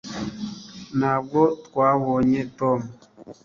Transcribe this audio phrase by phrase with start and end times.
[0.97, 2.79] ntabwo twabonye tom